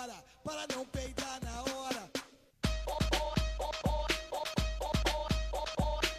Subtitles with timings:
[0.00, 0.14] hora,
[0.44, 2.10] para não peidar na hora.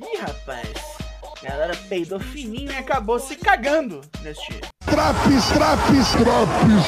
[0.00, 0.96] Ih, rapaz.
[1.42, 4.60] A galera peidou fininho e acabou se cagando neste.
[4.84, 6.86] Traps, traps, traps.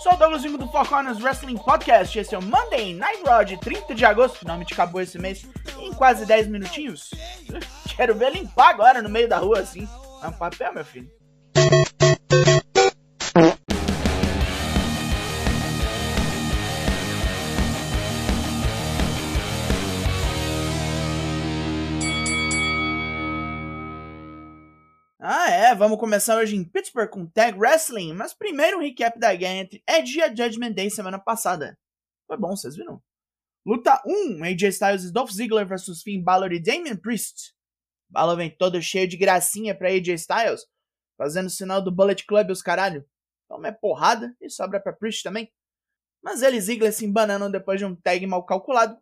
[0.00, 2.18] Sou o Douglas Vingo do Four Corners Wrestling Podcast.
[2.18, 4.38] Esse é o Monday Night Raw de 30 de agosto.
[4.38, 5.46] Finalmente acabou esse mês
[5.78, 7.10] em quase 10 minutinhos.
[7.96, 9.86] Quero ver limpar agora no meio da rua assim.
[10.22, 11.10] É um papel, meu filho.
[25.22, 29.34] Ah, é, vamos começar hoje em Pittsburgh com Tag Wrestling, mas primeiro um recap da
[29.34, 31.78] guerra entre Edge e a Judgment Day semana passada.
[32.26, 33.02] Foi bom, vocês viram?
[33.66, 37.54] Luta 1, AJ Styles e Dolph Ziggler vs Finn Balor e Damian Priest.
[38.08, 40.66] Balor vem todo cheio de gracinha pra AJ Styles,
[41.18, 43.04] fazendo sinal do Bullet Club e os caralho.
[43.46, 45.52] Toma é porrada e sobra pra Priest também.
[46.24, 48.98] Mas ele e Ziggler se embananam depois de um tag mal calculado.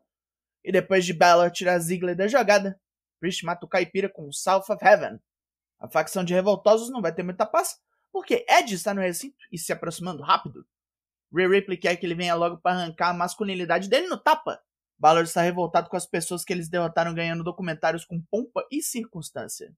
[0.64, 2.76] E depois de Balor tirar Ziggler da jogada,
[3.20, 5.20] Priest mata o caipira com o South of Heaven.
[5.78, 7.76] A facção de revoltosos não vai ter muita paz,
[8.10, 10.66] porque Ed está no recinto e se aproximando rápido.
[11.32, 14.60] Rhea Ripley quer que ele venha logo para arrancar a masculinidade dele no tapa.
[14.98, 19.72] Balor está revoltado com as pessoas que eles derrotaram ganhando documentários com pompa e circunstância.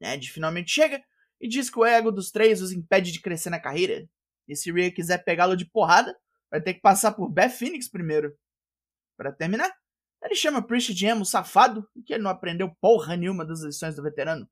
[0.00, 1.02] Ed finalmente chega
[1.40, 4.06] e diz que o ego dos três os impede de crescer na carreira.
[4.46, 6.14] E se Rhea quiser pegá-lo de porrada,
[6.50, 8.36] vai ter que passar por Beth Phoenix primeiro.
[9.16, 9.72] Para terminar,
[10.22, 13.96] ele chama Priest de emo safado e que ele não aprendeu porra nenhuma das lições
[13.96, 14.46] do veterano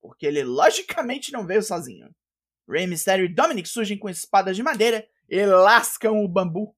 [0.00, 2.10] porque ele logicamente não veio sozinho.
[2.68, 6.76] Rey Mysterio e Dominic surgem com espadas de madeira e lascam o bambu.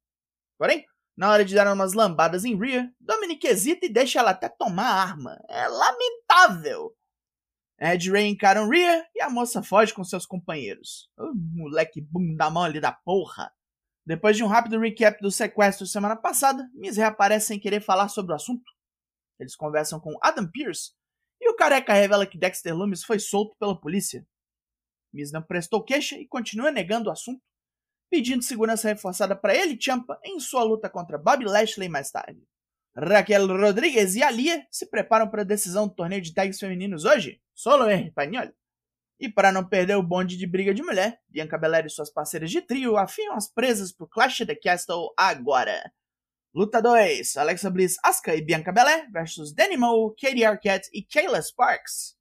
[0.58, 0.84] Porém,
[1.16, 4.86] na hora de dar umas lambadas em Rhea, Dominic hesita e deixa ela até tomar
[4.86, 5.38] a arma.
[5.48, 6.94] É lamentável.
[7.78, 11.10] Ed e Ray encaram Rhea e a moça foge com seus companheiros.
[11.18, 13.50] Oh, moleque bunda mole da porra.
[14.06, 18.32] Depois de um rápido recap do sequestro semana passada, Miz reaparece sem querer falar sobre
[18.32, 18.64] o assunto.
[19.38, 20.92] Eles conversam com Adam Pearce
[21.40, 24.26] e o careca revela que Dexter Loomis foi solto pela polícia.
[25.12, 27.40] Miz não prestou queixa e continua negando o assunto,
[28.10, 32.42] pedindo segurança reforçada para ele e Champa em sua luta contra Bobby Lashley mais tarde.
[32.96, 37.40] Raquel Rodrigues e Alia se preparam para a decisão do torneio de tags femininos hoje,
[37.54, 38.52] solo em espanhol.
[39.18, 42.50] E para não perder o bonde de briga de mulher, Bianca Belair e suas parceiras
[42.50, 45.92] de trio afiam as presas pro Clash of the Castle agora.
[46.52, 51.40] Luta 2: Alexa Bliss, Asuka e Bianca Belair versus Danny Moe, Katie Arquette e Kayla
[51.40, 52.16] Sparks.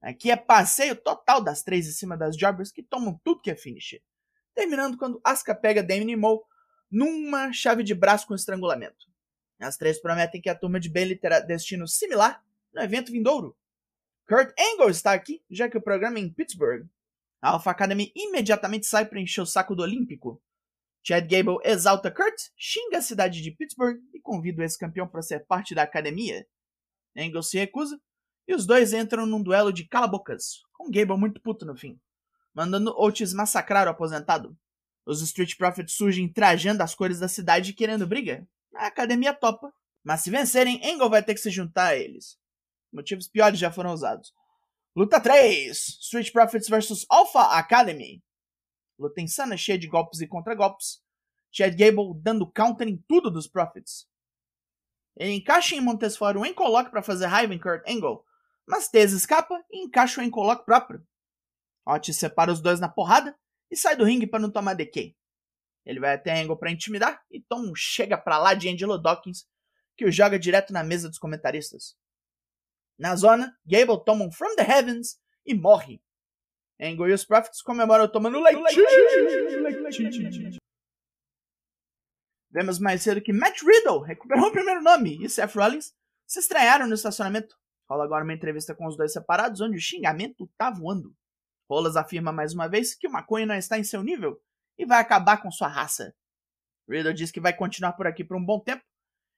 [0.00, 3.54] Aqui é passeio total das três em cima das Jobbers que tomam tudo que é
[3.54, 4.00] finisher.
[4.54, 6.40] Terminando quando Asuka pega Danny Moe
[6.90, 9.04] numa chave de braço com estrangulamento.
[9.60, 12.42] As três prometem que a turma de Bailey terá destino similar
[12.72, 13.54] no evento vindouro.
[14.26, 16.88] Kurt Angle está aqui, já que o programa é em Pittsburgh.
[17.42, 20.42] A Alpha Academy imediatamente sai para encher o saco do Olímpico,
[21.02, 25.46] Chad Gable exalta Kurt, xinga a cidade de Pittsburgh e convida o ex-campeão para ser
[25.46, 26.46] parte da academia.
[27.16, 28.00] Angle se recusa
[28.46, 31.98] e os dois entram num duelo de calabocas, com Gable muito puto no fim,
[32.54, 34.56] mandando Otis massacrar o aposentado.
[35.06, 38.46] Os Street Profits surgem trajando as cores da cidade e querendo briga.
[38.74, 39.72] A academia topa,
[40.04, 42.38] mas se vencerem, Angle vai ter que se juntar a eles.
[42.92, 44.32] Motivos piores já foram usados.
[44.94, 48.22] Luta 3: Street Profits vs Alpha Academy.
[48.98, 51.02] Luta insana, cheia de golpes e contragolpes.
[51.50, 54.08] Chad Gable dando counter em tudo dos Profits.
[55.16, 58.24] Ele encaixa em Montesfort um encoloque para fazer raiva em Kurt Angle,
[58.66, 61.04] mas Tez escapa e encaixa o encoloque próprio.
[61.86, 63.36] Otis separa os dois na porrada
[63.70, 65.16] e sai do ringue para não tomar DK.
[65.86, 69.46] Ele vai até Angle para intimidar e toma um chega pra lá de Angelo Dawkins,
[69.96, 71.96] que o joga direto na mesa dos comentaristas.
[72.98, 76.02] Na zona, Gable toma um From the Heavens e morre,
[76.80, 78.60] Angle e os Profits comemoram tomando leite.
[82.50, 85.92] Vemos mais cedo que Matt Riddle recuperou o primeiro nome e Seth Rollins
[86.26, 87.56] se estranharam no estacionamento.
[87.88, 91.14] Rola agora uma entrevista com os dois separados, onde o xingamento tá voando.
[91.68, 94.40] Rolas afirma mais uma vez que o maconha não está em seu nível
[94.78, 96.14] e vai acabar com sua raça.
[96.88, 98.82] Riddle diz que vai continuar por aqui por um bom tempo,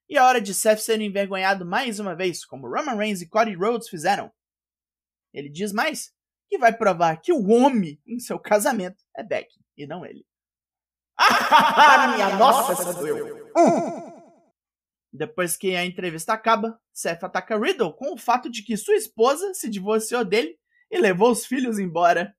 [0.08, 3.54] e é hora de Seth ser envergonhado mais uma vez, como Roman Reigns e Cody
[3.54, 4.32] Rhodes fizeram.
[5.32, 6.12] Ele diz mais
[6.50, 10.26] que vai provar que o homem em seu casamento é Becky e não ele.
[11.22, 13.48] Ah, minha nossa, essa doeu.
[15.12, 19.54] Depois que a entrevista acaba, Seth ataca Riddle com o fato de que sua esposa
[19.54, 20.58] se divorciou dele
[20.90, 22.34] e levou os filhos embora.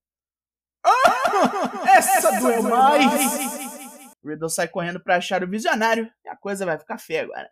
[0.84, 4.12] Ah, essa doeu mais!
[4.24, 7.50] Riddle sai correndo para achar o visionário e a coisa vai ficar feia agora.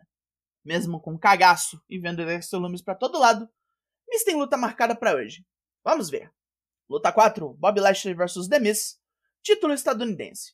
[0.63, 2.23] Mesmo com cagaço e vendo
[2.53, 3.49] Lumis para todo lado,
[4.07, 5.45] Miss tem luta marcada para hoje.
[5.83, 6.31] Vamos ver.
[6.91, 8.99] Luta 4, Bob Lashley vs The Miz,
[9.41, 10.53] título estadunidense.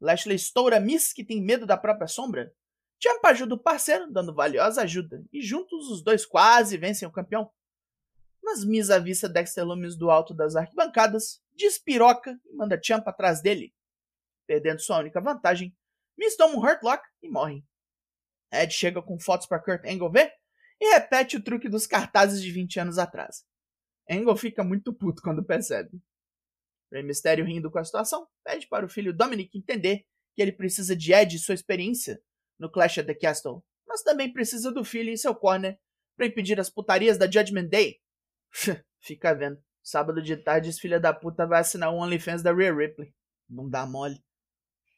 [0.00, 2.54] Lashley estoura Miss, que tem medo da própria sombra.
[2.98, 7.50] Ciampa ajuda o parceiro, dando valiosa ajuda, e juntos os dois quase vencem o campeão.
[8.42, 13.74] Mas Miz avista Dexter Lumis do alto das arquibancadas, despiroca e manda Ciampa atrás dele.
[14.46, 15.76] Perdendo sua única vantagem,
[16.16, 17.62] Miz toma um Hurt Lock e morre.
[18.50, 20.32] Ed chega com fotos para Kurt Angle ver
[20.80, 23.44] e repete o truque dos cartazes de 20 anos atrás.
[24.08, 26.00] Angle fica muito puto quando percebe.
[26.92, 30.94] Rey Mysterio rindo com a situação, pede para o filho Dominic entender que ele precisa
[30.94, 32.22] de Ed e sua experiência
[32.58, 35.78] no Clash at the Castle, mas também precisa do filho em seu corner
[36.16, 38.00] para impedir as putarias da Judgment Day.
[39.00, 39.62] Fica vendo.
[39.82, 43.14] Sábado de tarde, esse filho da puta vai assinar o OnlyFans da Rhea Ripley.
[43.48, 44.20] Não dá mole.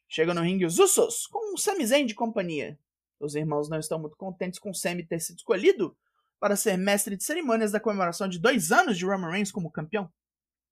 [0.07, 2.79] Chega no ringue os Usos, com um Sami Zayn de companhia.
[3.19, 5.95] Os irmãos não estão muito contentes com Sami ter sido escolhido
[6.39, 10.11] para ser mestre de cerimônias da comemoração de dois anos de Roman Reigns como campeão.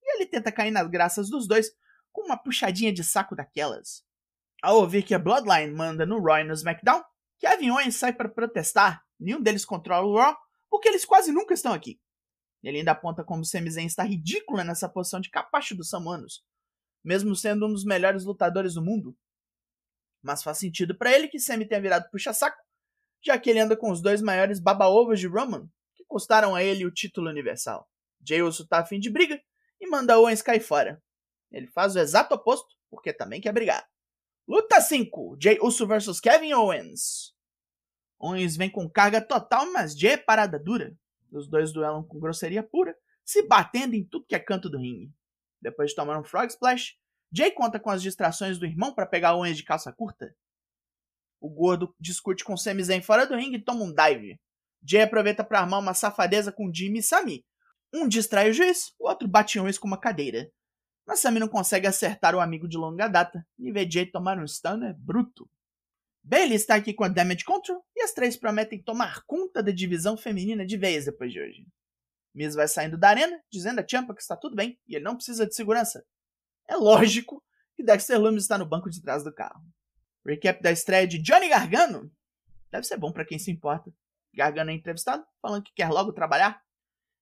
[0.01, 1.71] E ele tenta cair nas graças dos dois
[2.11, 4.03] com uma puxadinha de saco daquelas.
[4.61, 7.03] Ao ouvir que a Bloodline manda no Raw e no SmackDown,
[7.39, 9.03] Kevin Owens sai para protestar.
[9.19, 10.35] Nenhum deles controla o Raw,
[10.69, 11.99] porque eles quase nunca estão aqui.
[12.63, 16.43] Ele ainda aponta como Sami Zayn está ridícula nessa posição de capacho dos Samuanos,
[17.03, 19.15] mesmo sendo um dos melhores lutadores do mundo.
[20.23, 22.57] Mas faz sentido para ele que Sami tenha virado puxa-saco,
[23.23, 26.85] já que ele anda com os dois maiores baba-ovos de Roman, que custaram a ele
[26.85, 27.89] o título universal.
[28.25, 29.41] Jey Uso tá afim de briga
[29.79, 31.01] e manda Owens cair fora.
[31.51, 33.87] Ele faz o exato oposto, porque também quer brigar.
[34.47, 37.33] Luta 5: Jay Uso vs Kevin Owens.
[38.19, 40.97] Owens vem com carga total, mas Jay é parada dura.
[41.31, 45.11] Os dois duelam com grosseria pura, se batendo em tudo que é canto do ringue.
[45.61, 46.97] Depois de tomar um Frog Splash,
[47.31, 50.33] Jay conta com as distrações do irmão para pegar Owens de calça curta.
[51.39, 54.39] O gordo discute com Sami Zayn fora do ringue e toma um dive.
[54.83, 57.45] Jay aproveita para armar uma safadeza com Jimmy e Sami.
[57.93, 60.51] Um distrai o juiz, o outro bate Owens com uma cadeira.
[61.05, 64.47] Mas Sammy não consegue acertar o amigo de longa data e vê Jay tomar um
[64.47, 65.49] stun é bruto.
[66.23, 70.17] Bailey está aqui com a Damage Control e as três prometem tomar conta da divisão
[70.17, 71.65] feminina de vez depois de hoje.
[72.35, 75.15] Miz vai saindo da arena, dizendo a Champa que está tudo bem e ele não
[75.15, 76.03] precisa de segurança.
[76.67, 77.41] É lógico
[77.73, 79.63] que Dexter Lumis está no banco de trás do carro.
[80.27, 82.11] Recap da estreia de Johnny Gargano.
[82.69, 83.89] Deve ser bom para quem se importa.
[84.33, 86.61] Gargano é entrevistado, falando que quer logo trabalhar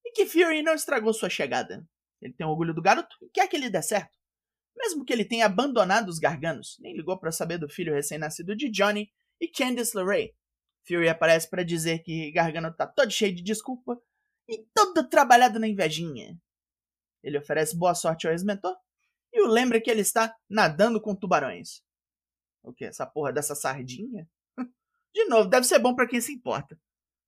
[0.03, 1.87] e que Fury não estragou sua chegada.
[2.19, 4.17] Ele tem orgulho do garoto e quer que ele dê certo.
[4.75, 8.69] Mesmo que ele tenha abandonado os garganos, nem ligou para saber do filho recém-nascido de
[8.69, 9.09] Johnny
[9.39, 10.33] e Candice LeRae.
[10.87, 13.99] Fury aparece para dizer que Gargano tá todo cheio de desculpa
[14.49, 16.37] e todo trabalhado na invejinha.
[17.23, 18.75] Ele oferece boa sorte ao ex-mentor
[19.31, 21.84] e o lembra que ele está nadando com tubarões.
[22.65, 22.85] O que?
[22.85, 24.27] Essa porra dessa sardinha?
[25.13, 26.79] De novo, deve ser bom para quem se importa.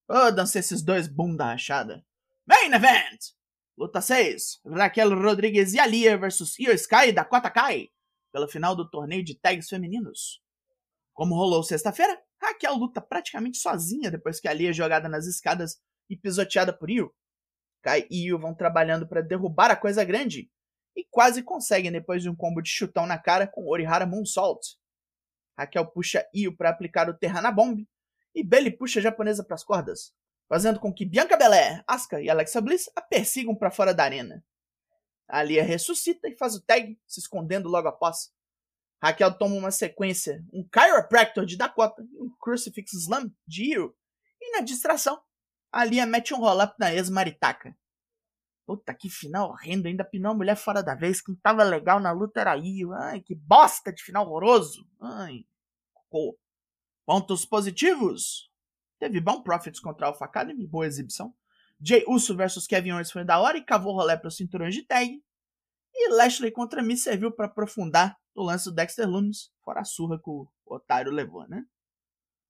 [0.06, 2.06] Fodam-se esses dois bunda rachada.
[2.46, 3.36] Main Event!
[3.78, 4.62] Luta 6.
[4.66, 7.90] Raquel Rodrigues e Alia versus Io Sky e Dakota Kai
[8.32, 10.42] pela final do torneio de tags femininos.
[11.14, 15.80] Como rolou sexta-feira, Raquel luta praticamente sozinha depois que Alia é jogada nas escadas
[16.10, 17.12] e pisoteada por Io.
[17.82, 20.50] Kai e Io vão trabalhando para derrubar a coisa grande
[20.96, 24.78] e quase conseguem depois de um combo de chutão na cara com Orihara Moonsault.
[25.58, 27.88] Raquel puxa Io para aplicar o Terrana Bomb
[28.36, 30.14] e Bailey puxa a japonesa para as cordas,
[30.48, 34.44] fazendo com que Bianca Belair, Asuka e Alexa Bliss a persigam para fora da arena.
[35.28, 38.32] A Alia ressuscita e faz o tag, se escondendo logo após.
[39.02, 43.96] Raquel toma uma sequência, um Chiropractor de Dakota e um Crucifix Slam de Io.
[44.42, 45.20] E na distração,
[45.72, 47.76] a Alia mete um roll-up na ex-Maritaka.
[48.66, 51.22] Puta, que final horrendo, ainda pinou a mulher fora da vez.
[51.22, 52.92] Quem tava legal na luta era Io.
[52.94, 54.86] Ai, que bosta de final horroroso.
[55.00, 55.46] Ai,
[57.06, 58.52] Pontos positivos.
[59.00, 61.34] Teve bom Profits contra Alpha Academy, boa exibição.
[61.80, 64.84] Jay Uso versus Kevin Owens foi da hora e cavou rolé para os cinturões de
[64.84, 65.24] tag.
[65.94, 70.18] E Lashley contra mim serviu para aprofundar o lance do Dexter Lumis, fora a surra
[70.18, 71.66] que o otário levou, né?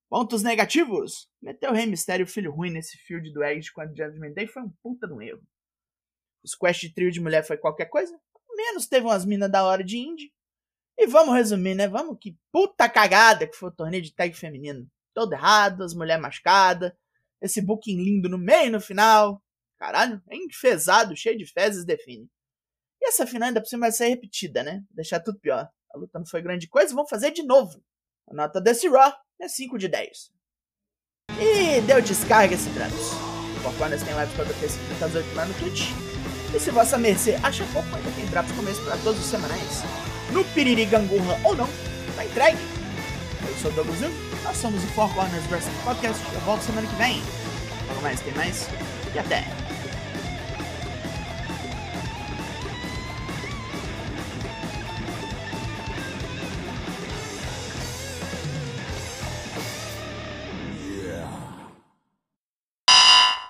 [0.08, 1.30] Pontos negativos.
[1.40, 4.62] Meteu o Rey Mysterio filho ruim nesse field do Edge com a Judgment Day foi
[4.62, 5.42] um puta de um erro.
[6.42, 8.18] Os quest trio de mulher foi qualquer coisa.
[8.56, 10.32] Menos teve umas minas da hora de indie.
[10.98, 11.86] E vamos resumir, né?
[11.86, 16.22] Vamos que puta cagada que foi o torneio de tag feminino todo errado, as mulheres
[16.22, 16.92] machucadas,
[17.40, 19.40] esse booking lindo no meio e no final.
[19.78, 22.28] Caralho, é enfesado, cheio de fezes, define.
[23.00, 24.82] E essa final ainda por cima vai ser repetida, né?
[24.90, 25.68] Deixar tudo pior.
[25.92, 27.82] A luta não foi grande coisa, vamos fazer de novo.
[28.28, 30.32] A nota desse Raw é 5 de 10.
[31.40, 33.12] E deu descarga esse Kratos.
[33.58, 35.90] O Corconas tem live toda terça e às 8 lá no Twitch.
[36.54, 39.82] E se vossa mercê acha pouco, ainda tem drops começo para todos os semanais
[40.32, 41.68] no Piriri Gangorra ou não,
[42.16, 42.58] tá entregue.
[43.46, 44.00] É Eu sou o Douglas
[44.48, 46.22] nós somos o Four Corners Wrestling Podcast.
[46.32, 47.22] Eu volto semana que vem.
[47.88, 48.68] Logo mais, tem mais
[49.14, 49.44] e até.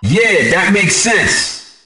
[0.02, 1.57] Yeah, that makes sense.